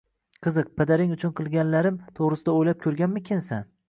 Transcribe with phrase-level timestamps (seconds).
[0.45, 3.63] Qiziq, padaring uchun qilganlarim to`g`risida o`ylab ko`rganmikinsan